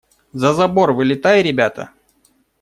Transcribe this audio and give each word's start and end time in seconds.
За 0.43 0.53
забор 0.59 0.93
вылетай, 1.01 1.43
ребята! 1.51 1.89